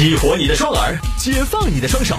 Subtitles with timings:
[0.00, 2.16] 激活你的双耳，解放你的双手，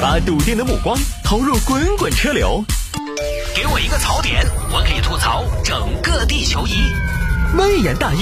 [0.00, 2.64] 把笃定的目光投入滚滚车流。
[3.56, 6.94] 给我一个槽点，我可以吐槽整个地球仪。
[7.58, 8.20] 微言大义，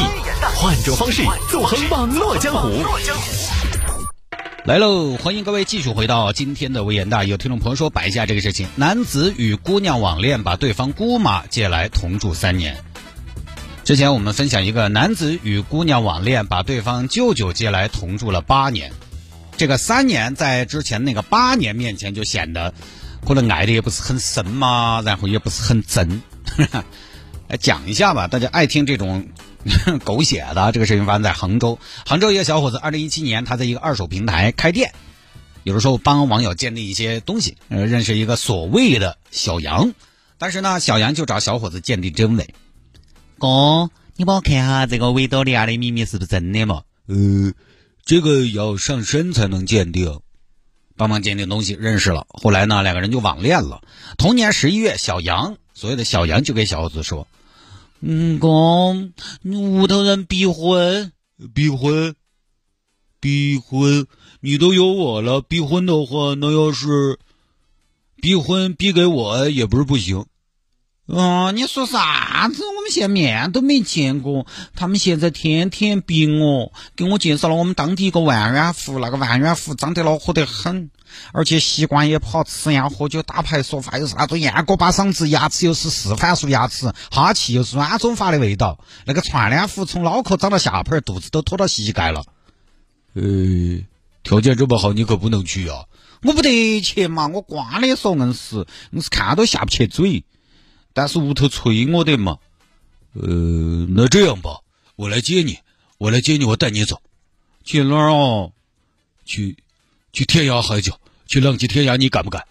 [0.55, 2.71] 换种方式纵横网络江湖。
[4.65, 7.29] 来喽，欢迎各位继续回到今天的微言大义。
[7.29, 12.83] 有听众朋友说摆一下这个事情：男子与姑娘网恋，把对方姑妈借来同住三年。
[13.85, 18.93] 之前我们分享一个男子与姑娘网恋，把对方舅舅接来同住了八年。
[19.57, 22.73] 这个三年在之前那个八年面前就显得
[23.27, 26.23] 可能爱的也不是很深嘛，然后也不是很真。
[27.49, 29.27] 来 讲一下吧，大家爱听这种
[30.05, 30.71] 狗血的。
[30.71, 34.95] 这个事情发生在杭州，杭州一个小伙子，二零一七年他在一个二手平台开店，
[35.65, 39.93] 有的时候帮网友建立一些东西，呃，认识一个所谓的小杨，
[40.39, 42.55] 但是呢，小杨就找小伙子鉴定真伪。
[43.43, 46.85] 哥，你帮我看下这个维多利亚的秘密是不是真的嘛？
[47.09, 47.53] 呃，
[48.05, 50.21] 这个要上身才能鉴定。
[50.97, 52.25] 帮忙鉴定东西，认识了。
[52.29, 53.83] 后来呢，两个人就网恋了。
[54.17, 57.27] 同年十一月，小杨，所谓的小杨就给小猴子说
[57.99, 58.49] ：“嗯，哥，
[59.43, 61.11] 屋头人逼婚，
[61.53, 62.15] 逼婚，
[63.19, 64.07] 逼婚，
[64.39, 67.19] 你都有我了，逼婚的话，那要是
[68.21, 70.27] 逼婚逼给我也不是不行。”
[71.13, 72.63] 哦，你说啥子？
[72.75, 80.89] 我们现在面都没见过，他们现在天天逼我，给我介绍了我们当地一个万元户，那个万元户长得恼火得很，
[81.35, 88.83] 而且习惯也不好，吃烟喝酒打牌说话又是那种烟锅巴嗓子，牙齿又是四反数牙齿，哈气又是软中发的味道。
[89.05, 92.25] 那个串脸虎从脑壳长到下盘，肚子都拖到膝盖了。
[93.13, 93.23] 呃，
[94.23, 95.85] 条件这么好，你可不能去啊！
[96.23, 100.25] 我不得去嘛，我瓜的说硬是，硬是看都下不去嘴。
[100.93, 102.39] 但是屋头催我的嘛，
[103.15, 104.61] 呃，那这样吧，
[104.97, 105.59] 我来接你，
[105.99, 107.01] 我来接你，我带你走，
[107.65, 108.53] 去哪儿哦？
[109.25, 109.57] 去，
[110.13, 112.47] 去天涯海角，去浪迹天涯，你敢不敢？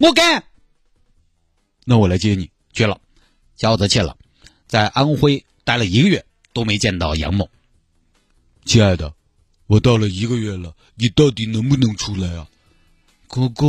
[0.00, 0.44] 我敢。
[1.84, 3.00] 那我来接你去了，
[3.56, 4.16] 小伙子去了，
[4.66, 7.48] 在安徽待了一个月都没见到杨某。
[8.64, 9.14] 亲爱的，
[9.66, 12.48] 我到了一个月了，你到底能不能出来啊？
[13.28, 13.66] 哥哥，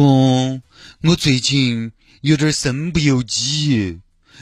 [1.04, 1.92] 我最近。
[2.26, 4.00] 有点身不由己，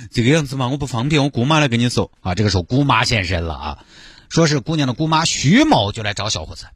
[0.10, 2.34] 这个样子嘛，我不方便，我姑妈来跟你说啊。
[2.34, 3.86] 这个时候姑妈现身了啊，
[4.30, 6.68] 说是姑娘的姑妈徐某就来找小伙子。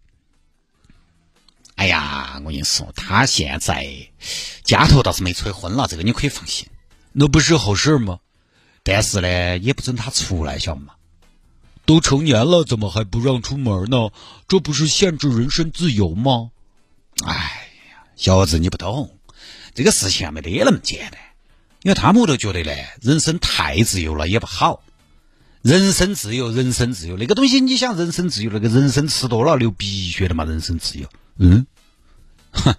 [1.76, 3.88] 哎呀，我跟你说，他现在
[4.64, 6.68] 家头倒是没催婚了，这个你可以放心，
[7.14, 8.20] 那不是好事吗？
[8.84, 10.96] 但是呢，也不准他出来，晓得吗？
[11.86, 14.10] 都成年了，怎么还不让出门呢？
[14.50, 16.52] 这不是限制人身自由吗？
[17.24, 19.17] 哎呀，小伙子你不懂。
[19.78, 21.22] 这个事情啊没得那么简单，
[21.84, 24.82] 因为他们都觉得呢，人生太自由了也不好。
[25.62, 31.08] 人生自由，人生自由，那个东西你想人生自由，那个人参吃多了流鼻血的嘛，人生自由。
[31.38, 31.68] 嗯，
[32.54, 32.74] 哼，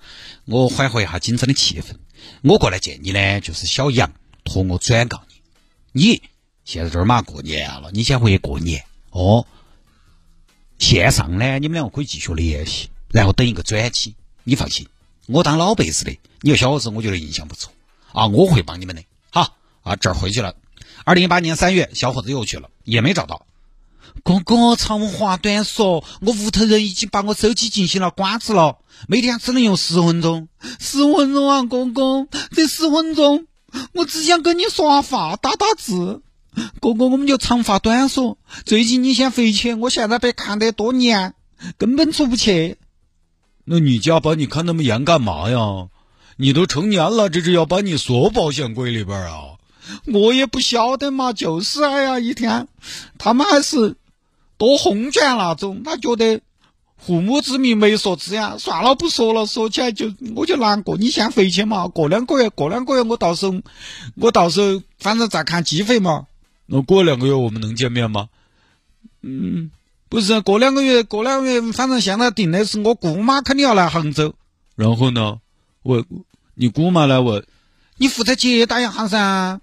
[0.47, 1.95] 我缓和一下紧张的气氛，
[2.43, 5.23] 我过来见你呢，就是小杨托我转告
[5.93, 6.23] 你，你
[6.65, 9.47] 现在这儿马上过年了，你先回去过年哦。
[10.81, 14.89] 线上呢，你们两个可以继续联系，然后等一个转机，你放心。
[15.29, 17.71] 我当老辈子的，你个小伙子，我觉得印象不错
[18.15, 19.03] 啊，我会帮你们的。
[19.29, 20.55] 好啊，这儿回去了。
[21.05, 23.45] 二零一八年三月，小伙子又去了，也没找到。
[24.25, 30.49] 哥哥，长话短说，我屋头人已经把我手机进行了关机了，每天只能用十分钟。
[30.81, 33.47] 十分钟啊，哥哥，这十分钟，
[33.93, 36.23] 我只想跟你说话，打打字。
[36.81, 41.35] 哥哥，我们就长话短说，最近你先回去，我现在被看得多严，
[41.77, 42.79] 根本出不去。
[43.69, 45.89] 那你家把你看那么严干嘛呀？
[46.41, 49.59] 你都成年了，这是要把你锁保险柜里边啊！
[50.07, 52.69] 我也不晓得嘛，就是哎呀，一天
[53.19, 53.97] 他们还是
[54.57, 56.41] 多哄劝那种，他觉得
[56.97, 60.97] 父母之命媒妁之言，算了不说了，说起来就我就难过。
[60.97, 63.61] 你先回去嘛，过两个月，过两个月我到时候
[64.15, 66.27] 我到时候反正再看机会嘛。
[66.67, 68.29] 那过两个月我们能见面吗？
[69.23, 69.73] 嗯。
[70.09, 74.35] 不是过两个月，过两个月，反正现在定的是我姑妈肯定要来杭州。
[74.75, 75.41] 然后呢，
[75.83, 76.05] 我
[76.55, 77.43] 你姑妈来我，
[77.97, 79.61] 你负责接待一下噻。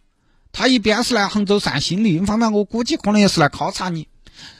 [0.51, 4.07] 她一边是来杭州散心，另一方面我估计可能也是来考察你。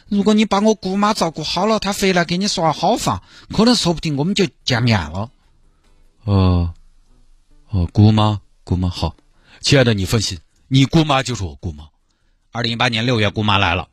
[0.10, 3.22] 如果你把我姑妈照顾好了，她回来给你说好话，
[3.54, 5.30] 可能说不定我们就见面了。
[6.24, 6.74] 哦，
[7.70, 9.16] 哦，姑妈，姑妈好，
[9.62, 11.90] 亲爱的，你放心，你姑妈就是我姑妈。
[12.52, 13.88] 二零一八年六月，姑妈来了，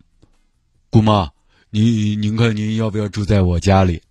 [0.89, 1.33] 姑妈。
[1.75, 4.03] 您您看，您要不要住在我家里？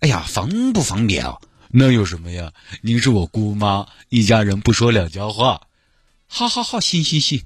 [0.00, 1.38] 哎呀，方不方便啊？
[1.68, 2.52] 那有什么呀？
[2.80, 5.68] 您是我姑妈，一家人不说两家话。
[6.26, 7.44] 好好好，行行行，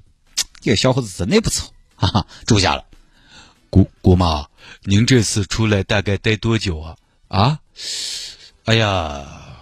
[0.59, 2.83] 这个小伙子真的不错，哈哈，住下了。
[3.69, 4.47] 姑姑妈，
[4.85, 6.97] 您这次出来大概待多久啊？
[7.27, 7.59] 啊？
[8.65, 9.59] 哎呀，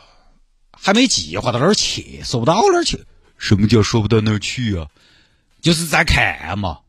[0.71, 3.03] 还没计划到哪儿去，说不到哪儿去。
[3.37, 4.87] 什么叫说不到哪儿去啊？
[5.59, 6.79] 就是在看嘛。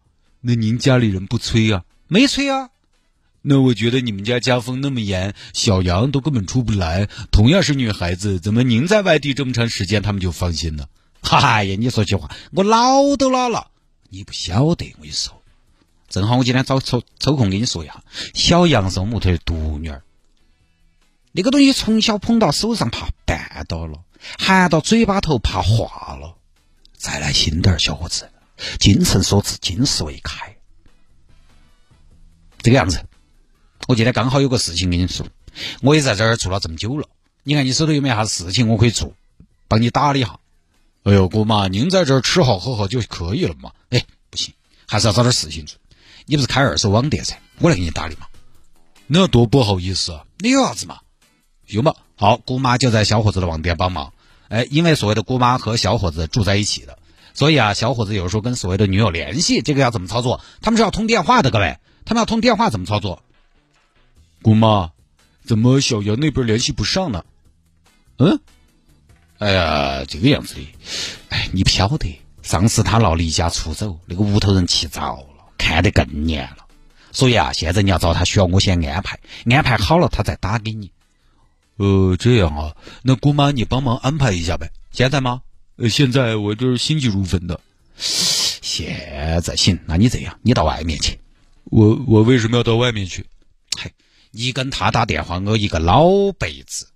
[0.41, 1.83] 那您家里人不催啊？
[2.07, 2.69] 没催啊。
[3.43, 7.09] 那我觉得你们家家风那么严，小杨都根本出不来。
[7.31, 10.89] 同样是女孩子，怎么您在外地这么长时间，他们就放心了？
[11.29, 13.71] 哎呀，你说句话，我老都老了，
[14.11, 14.94] 你不晓得。
[14.97, 15.43] 我跟你说，
[16.09, 18.03] 正好我今天早抽抽空跟你说一下，
[18.35, 20.03] 小杨是我们屋头的独女儿。
[21.33, 24.05] 那个东西从小捧到手上，怕绊到了；
[24.39, 26.37] 含到嘴巴头，怕化了。
[26.97, 28.31] 再来新点儿，小伙子，
[28.79, 30.56] 精诚所至，金石为开。
[32.59, 33.05] 这个样子，
[33.88, 35.26] 我今天刚好有个事情跟你说，
[35.82, 37.08] 我也在这儿做了这么久了。
[37.43, 39.12] 你看你手头有没有啥事情我可以做，
[39.67, 40.38] 帮你打理一下。
[41.02, 43.73] 哎呦，姑妈，您在这儿吃好喝好就可以了嘛？
[43.90, 44.55] 哎，不行，
[44.87, 45.76] 还是要找点事情做。
[46.26, 48.26] 你不是开二手网店噻，我来给你打理嘛。
[49.08, 50.25] 那多不好意思啊！
[50.38, 51.00] 你有啥子嘛？
[51.67, 51.93] 有嘛？
[52.14, 54.12] 好，姑妈就在小伙子的网店帮忙。
[54.49, 56.99] 哎，因为所谓的姑妈和小伙子住在一起的，
[57.34, 60.40] 所以啊，小伙子有时候跟所谓的女友联系，这个要怎么操作？
[60.61, 63.25] 他们是要通电话的，各位，他们要通电话怎么操作？
[64.43, 64.91] 姑妈，
[65.44, 67.25] 怎么小杨那边联系不上呢？
[68.19, 68.39] 嗯？
[69.39, 70.69] 哎呀，这个样子的，
[71.31, 75.27] 哎，你不晓得，上次他闹离家出走，那个屋头人气着了，
[75.59, 76.59] 看得更严了。
[77.11, 80.91] 所以啊，现在你要找他，需要我先安排，安排好了他再打给你。
[81.77, 84.71] 呃，这样啊，那姑妈你帮忙安排一下呗。
[84.93, 85.43] 现在吗？
[85.77, 87.59] 呃，现在我这心急如焚的。
[87.97, 91.19] 现在行，那你这样，你到外面去。
[91.65, 93.25] 我我为什么要到外面去？
[94.32, 96.88] 你跟他打电话，我一个老辈子，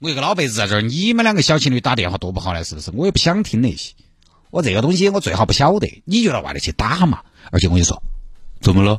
[0.00, 2.90] 我一个老辈子在这儿，你们两个小情侣打电话多不好呢，是不是？
[2.94, 3.94] 我也不想听那些。
[4.50, 7.22] 我这个东西我最好不晓得，你就到外头去打嘛。
[7.50, 8.02] 而且我跟你说，
[8.60, 8.98] 怎么了？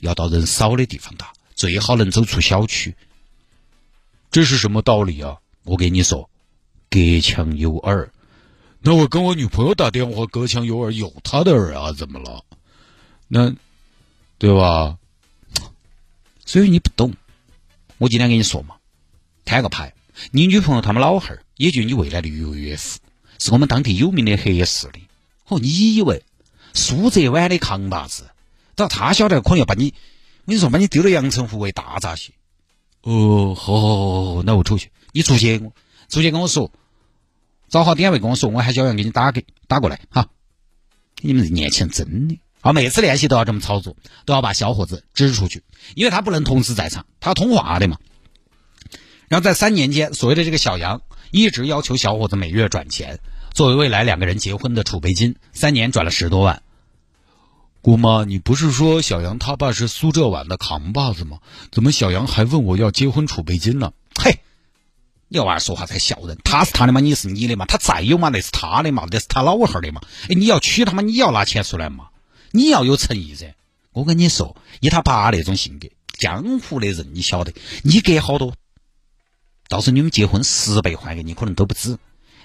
[0.00, 2.94] 要到人少的地方打，最好能走出小区。
[4.30, 5.38] 这是什么道理啊？
[5.64, 6.28] 我跟你说，
[6.90, 8.12] 隔墙有耳。
[8.80, 11.92] 那我跟我女朋友打电话，隔墙有耳，有她的耳啊？
[11.92, 12.44] 怎么了？
[13.28, 13.54] 那，
[14.38, 14.98] 对吧？
[16.46, 17.12] 所以你不懂。
[17.98, 18.76] 我今天跟你说嘛，
[19.44, 19.92] 摊个牌，
[20.30, 23.00] 你女朋友他们老汉儿，也就你未来的岳岳父，
[23.38, 25.06] 是我们当地有名的黑势力。
[25.48, 26.22] 哦，你以为
[26.72, 28.24] 苏浙湾的扛把子，
[28.76, 29.94] 只要他晓得，可能要把你，
[30.44, 32.32] 我跟你说，把你丢到阳澄湖为大闸蟹。
[33.02, 34.90] 哦，好，好，好，好，那我出去。
[35.12, 35.58] 你出去，
[36.08, 36.70] 出去跟我说，
[37.68, 40.28] 找好点位跟我说，我喊小杨给你打给打过来哈。
[41.22, 45.62] 你们这年轻人真的，啊，每次联系都要这么操作，都要把小伙子支出去，
[45.94, 47.98] 因为他不能同时在场，他要通话的嘛。
[49.28, 53.20] 然后在三年间，所谓的这个小杨一直要求小伙子每月转钱，
[53.52, 56.62] 作为未来两个人结婚的储备金，三年转了十多万。
[57.82, 61.38] 姑妈，你不是说小杨他爸是苏浙皖的扛把子吗？
[61.70, 63.92] 怎么小杨还问我要结婚储备金呢？
[64.20, 64.40] 嘿，
[65.28, 70.00] 你娃说话才笑人，他是他的嘛，你是你的嘛，他再有嘛，那是他的嘛，那是他老汉儿的嘛。
[70.28, 72.06] 哎，你要娶他嘛，你要拿钱出来嘛，
[72.56, 73.54] 你要有诚意噻。
[73.92, 75.88] 我跟你说，以他爸那种性格，
[76.18, 78.54] 江湖的人你晓得，你给好多，
[79.68, 81.90] 到时候你们结婚十倍还给你，可能都不止。
[81.90, 81.98] 因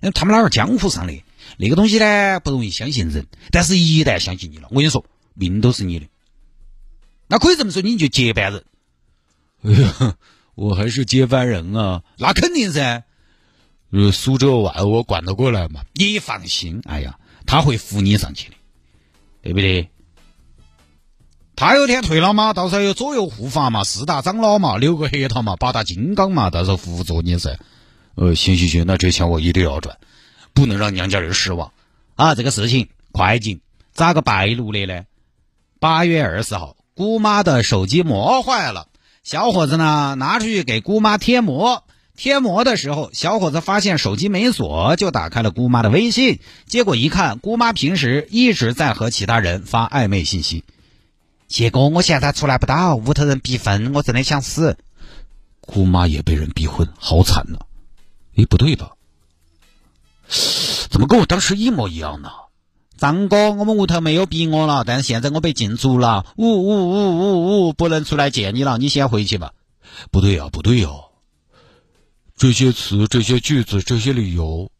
[0.07, 1.23] 为他们那儿江湖上的
[1.57, 5.05] 那个东西呢，不容易相信人，但是一旦相信你了，我跟你说。
[5.33, 6.07] 命都是你的，
[7.27, 8.65] 那可以这么说，你就接班人。
[9.63, 10.17] 哎呀，
[10.55, 12.03] 我还是接班人啊！
[12.17, 13.05] 那肯定噻。
[13.91, 15.85] 呃，苏州万我管得过来嘛？
[15.93, 18.55] 你放心，哎呀，他会扶你上去的，
[19.41, 19.89] 对不对？
[21.61, 27.59] 他有天退了嘛，到时候有左右护法嘛，四大长老嘛，六个核桃嘛，八大金刚嘛，到时候辅佐你噻。
[28.15, 29.99] 呃，行行行，那这钱我一定要赚，
[30.55, 31.71] 不能让娘家人失望
[32.15, 32.33] 啊！
[32.33, 33.61] 这个事情快进，
[33.93, 35.03] 咋个败露的呢？
[35.79, 38.87] 八月二十号，姑妈的手机膜坏了，
[39.23, 41.83] 小伙子呢拿出去给姑妈贴膜。
[42.17, 50.63] 贴膜的时候，小伙子发现手机没锁，就打开了姑妈的微信，结果一看，姑妈平时一直在和其他人发暧昧信息。
[51.51, 54.77] 结果我现在出来不到，屋头人逼婚，我真的想死。
[55.59, 57.59] 姑妈也被人逼婚，好惨呐！
[58.37, 58.93] 诶，不对吧？
[60.89, 62.29] 怎么跟我当时一模一样呢？
[62.97, 69.51] 张哥，我们屋头没有逼我了，但是现在我被禁足了，呜呜呜呜呜，不能出来见你了，你先回去吧。
[70.09, 70.89] 不对呀，不对呀，
[72.37, 74.71] 这些词、这些句子、这些理由，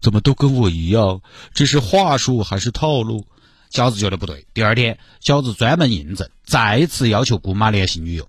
[0.00, 1.20] 怎么都跟我一样？
[1.52, 3.26] 这是话术还是套路？
[3.70, 4.46] 饺子觉得不对。
[4.52, 8.28] 第二天，饺子专门印证，再次要求姑妈联系女友。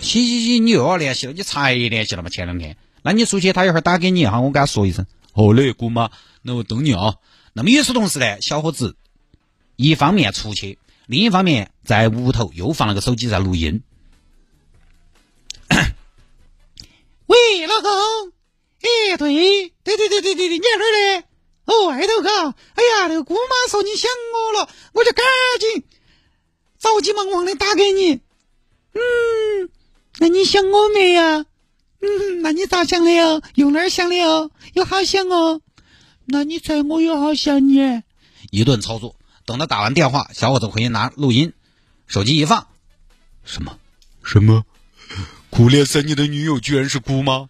[0.00, 2.30] 行行行，你又要联系了，你才联系了嘛？
[2.30, 5.06] 前两天，那你出去，他一会儿打给你哈，我跟他说一声。
[5.32, 6.10] 好嘞，姑妈，
[6.42, 7.16] 那我等你啊。
[7.52, 8.96] 那么与此同时呢，小伙子
[9.76, 13.82] 一方面出去，另一方面，在屋头又放了个手机在录音。
[17.26, 17.90] 喂，老公，
[18.80, 21.24] 哎，对，对对对对对对，你在哪儿呢？
[21.70, 22.30] 哦，外头嘎。
[22.74, 25.24] 哎呀，那个姑妈说你想我了，我就赶
[25.60, 25.84] 紧
[26.78, 28.14] 着急忙慌的打给你。
[28.92, 29.70] 嗯，
[30.18, 31.46] 那你想我没呀？
[32.00, 33.42] 嗯，那你咋想的哟？
[33.54, 34.50] 又哪儿想的哟？
[34.72, 35.60] 有好想哦。
[36.24, 38.02] 那你猜我有好想你？
[38.50, 39.14] 一顿操作，
[39.46, 41.52] 等他打完电话，小伙子回去拿录音，
[42.06, 42.66] 手机一放，
[43.44, 43.78] 什么？
[44.24, 44.64] 什么？
[45.50, 47.48] 苦恋三年的女友居然是姑妈！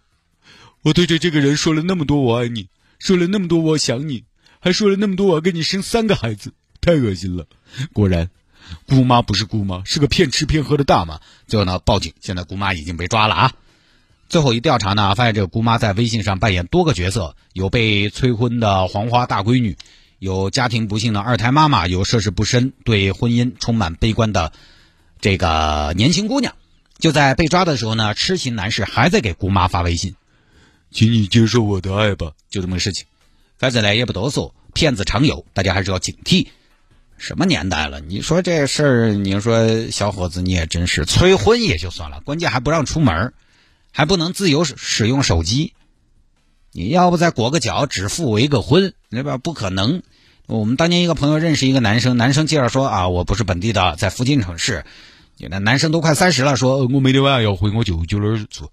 [0.83, 2.69] 我对着这个人说了那么多我爱你，
[3.00, 4.25] 说了那么多我想你，
[4.61, 7.47] 还说了那么多我要给你生三个孩子，太恶心了。
[7.92, 8.30] 果然，
[8.87, 11.21] 姑妈不是姑妈，是个骗吃骗喝的大妈。
[11.49, 13.52] 最后呢，报警，现在姑妈已经被抓了啊。
[14.28, 19.76] 最后一调查呢，发现这个姑妈在微信上扮演多个角色，有被催婚的黄花大闺女，
[20.19, 24.52] 有家庭不幸的二胎妈妈，有涉世不深、对婚姻充满悲观的
[25.21, 26.54] 这个年轻姑娘。
[26.99, 30.14] 就在被抓的时候呢，痴情男士还在给姑妈发微信，
[30.90, 33.06] 请你接受我的爱吧，就这么个事情。
[33.59, 36.49] 反正呢也不多说，骗子常有，大家还是要警惕。
[37.18, 38.00] 什么年代了？
[38.00, 43.35] 你说这事儿，你说小伙子你也真是催婚也就算了，关键还不让出门，
[43.92, 45.75] 还不能自由使用手机。
[46.73, 50.02] 你要不再裹个脚，指腹为个婚，那边不可能。
[50.47, 54.85] 我们当年一个朋友认识一个男生，男生介绍说啊，我不是本地的，在附近城市。
[55.49, 58.70] 那男生都快三十了，说我每天晚上要回我舅舅那儿住，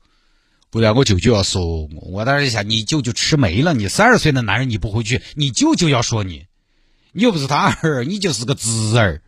[0.69, 1.89] 不然我舅舅要说我。
[2.11, 3.73] 我当时想，你舅舅吃没了？
[3.73, 6.45] 你三十岁的男人你不回去，你舅舅要说你，
[7.13, 9.21] 你又不是他儿，你就是个侄儿，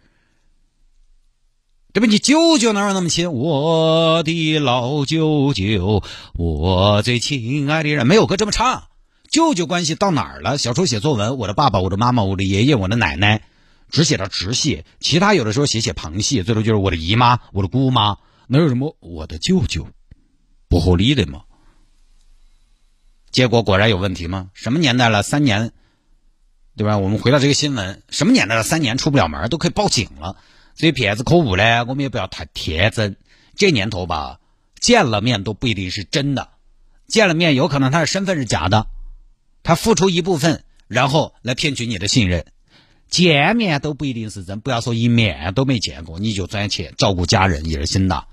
[1.94, 2.06] 对不？
[2.06, 3.32] 你舅舅哪有那么亲？
[3.32, 6.04] 我的老舅舅，
[6.34, 8.84] 我最亲爱的人，没有歌这么唱。
[9.30, 10.58] 舅舅关系到哪儿了？
[10.58, 13.44] 小时候写作文，我的爸爸，我的妈妈，我的爷爷，我的奶奶。
[13.92, 18.18] 只写到直系，其他有的时候写写旁系，最多就是我的姨妈、我的姑妈，
[18.48, 19.88] 哪有什么我的舅舅，
[20.70, 21.42] 不合理的嘛？
[23.32, 24.52] 结果果然有问题吗？
[24.54, 25.72] 什么年代了，三年，
[26.78, 26.98] 对吧？
[26.98, 30.38] 我们回到这个新闻，什么年代了，三年出不了门都可以报警了。
[30.76, 33.18] 所以骗子可恶呢，我们也不要太天真。
[33.56, 34.40] 这年头吧，
[34.80, 36.50] 见了面都不一定是真的，
[37.08, 38.88] 见了面有可能他的身份是假的，
[39.64, 42.46] 他付出一部分，然后来骗取你的信任。
[43.10, 48.26] 见面都不一定是真，不要说一面都没见过，你就赚钱照顾家人也是心的。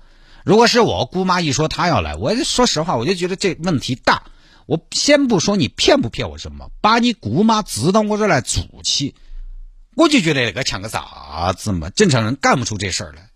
[0.47, 4.23] 如果是我姑妈一说她要来，我说实话，我就觉得这问题大。
[4.65, 9.13] 我先不说你骗不骗我什么，把你姑妈支到我这来住起，
[9.97, 11.89] 我就觉得那个像个啥子嘛？
[11.89, 13.26] 正常人干不出这事儿来。